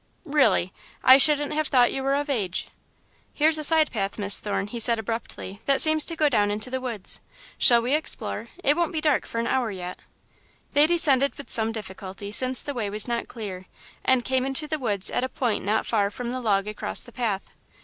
"Really? 0.25 0.73
I 1.03 1.19
shouldn't 1.19 1.53
have 1.53 1.67
thought 1.67 1.93
you 1.93 2.01
were 2.01 2.15
of 2.15 2.27
age." 2.27 2.69
"Here's 3.35 3.59
a 3.59 3.63
side 3.63 3.91
path, 3.91 4.17
Miss 4.17 4.39
Thorne," 4.39 4.65
he 4.65 4.79
said, 4.79 4.97
abruptly, 4.97 5.61
"that 5.67 5.79
seems 5.79 6.05
to 6.05 6.15
go 6.15 6.27
down 6.27 6.49
into 6.49 6.71
the 6.71 6.81
woods. 6.81 7.21
Shall 7.59 7.83
we 7.83 7.93
explore? 7.93 8.47
It 8.63 8.75
won't 8.75 8.93
be 8.93 8.99
dark 8.99 9.27
for 9.27 9.37
an 9.37 9.45
hour 9.45 9.69
yet." 9.69 9.99
They 10.73 10.87
descended 10.87 11.37
with 11.37 11.51
some 11.51 11.71
difficulty, 11.71 12.31
since 12.31 12.63
the 12.63 12.73
way 12.73 12.89
was 12.89 13.07
not 13.07 13.27
cleat, 13.27 13.65
and 14.03 14.25
came 14.25 14.43
into 14.43 14.67
the 14.67 14.79
woods 14.79 15.11
at 15.11 15.23
a 15.23 15.29
point 15.29 15.63
not 15.63 15.85
far 15.85 16.09
from 16.09 16.31
the 16.31 16.41
log 16.41 16.67
across 16.67 17.03
the 17.03 17.11
path. 17.11 17.51